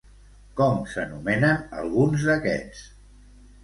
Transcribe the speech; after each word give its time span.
Com 0.61 0.79
s'anomenen 0.95 1.63
alguns 1.85 2.29
d'aquests? 2.33 2.85